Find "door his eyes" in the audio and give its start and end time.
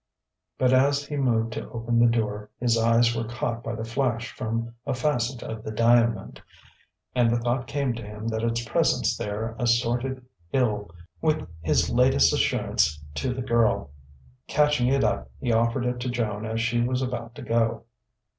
2.07-3.15